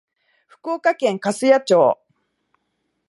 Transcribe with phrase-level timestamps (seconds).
[0.47, 1.99] 福岡県粕屋町